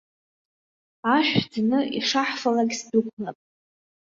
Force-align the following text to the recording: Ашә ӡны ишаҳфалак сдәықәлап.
Ашә 1.15 1.35
ӡны 1.51 1.79
ишаҳфалак 1.97 2.71
сдәықәлап. 2.77 3.37